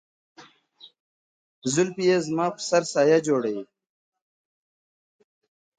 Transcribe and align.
زلفي 1.73 2.03
يې 2.09 2.17
زما 2.25 2.47
پر 2.55 2.61
سر 2.69 2.83
سايه 2.93 3.17
جوړوي~ 3.27 3.59